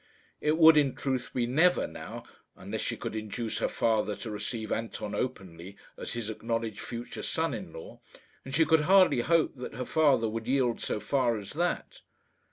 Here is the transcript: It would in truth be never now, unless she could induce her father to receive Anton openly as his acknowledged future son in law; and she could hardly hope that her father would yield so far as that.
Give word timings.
It 0.39 0.57
would 0.57 0.77
in 0.77 0.95
truth 0.95 1.29
be 1.31 1.45
never 1.45 1.85
now, 1.85 2.23
unless 2.55 2.81
she 2.81 2.97
could 2.97 3.15
induce 3.15 3.59
her 3.59 3.67
father 3.67 4.15
to 4.15 4.31
receive 4.31 4.71
Anton 4.71 5.13
openly 5.13 5.77
as 5.95 6.13
his 6.13 6.27
acknowledged 6.27 6.79
future 6.79 7.21
son 7.21 7.53
in 7.53 7.71
law; 7.71 7.99
and 8.43 8.55
she 8.55 8.65
could 8.65 8.81
hardly 8.81 9.19
hope 9.19 9.57
that 9.57 9.75
her 9.75 9.85
father 9.85 10.27
would 10.27 10.47
yield 10.47 10.81
so 10.81 10.99
far 10.99 11.37
as 11.37 11.51
that. 11.53 12.01